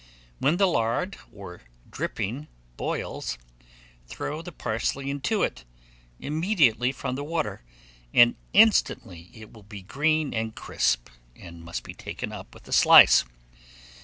[0.39, 3.37] When the lard or dripping boils,
[4.07, 5.63] throw the parsley into it
[6.19, 7.61] immediately from the water,
[8.11, 12.73] and instantly it will be green and crisp, and must be taken up with a
[12.73, 13.25] slice.